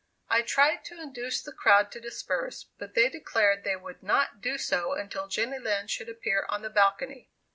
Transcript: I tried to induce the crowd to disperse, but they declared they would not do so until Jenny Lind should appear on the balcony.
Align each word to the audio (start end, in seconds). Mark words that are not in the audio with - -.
I 0.31 0.41
tried 0.41 0.83
to 0.85 0.99
induce 0.99 1.43
the 1.43 1.51
crowd 1.51 1.91
to 1.91 1.99
disperse, 1.99 2.65
but 2.79 2.95
they 2.95 3.07
declared 3.07 3.63
they 3.63 3.75
would 3.75 4.01
not 4.01 4.41
do 4.41 4.57
so 4.57 4.93
until 4.93 5.27
Jenny 5.27 5.59
Lind 5.59 5.91
should 5.91 6.09
appear 6.09 6.47
on 6.49 6.63
the 6.63 6.71
balcony. 6.71 7.29